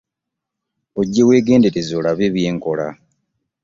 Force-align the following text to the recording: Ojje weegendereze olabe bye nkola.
Ojje 0.99 1.21
weegendereze 1.27 1.93
olabe 1.99 2.25
bye 2.33 2.49
nkola. 2.55 2.87